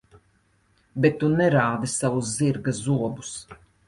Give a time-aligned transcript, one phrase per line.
[1.03, 3.35] Bet tu nerādi savus zirga zobus.